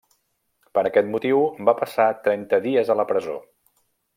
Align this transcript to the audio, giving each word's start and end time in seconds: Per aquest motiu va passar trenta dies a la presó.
Per 0.77 0.83
aquest 0.89 1.11
motiu 1.15 1.43
va 1.69 1.75
passar 1.81 2.09
trenta 2.29 2.63
dies 2.67 2.91
a 2.95 2.99
la 3.03 3.07
presó. 3.13 3.37